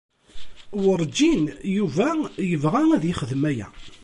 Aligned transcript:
Werǧin 0.83 1.43
Yuba 1.75 2.09
yebɣa 2.49 2.81
ad 2.95 3.03
yexdem 3.05 3.43
aya. 3.51 3.67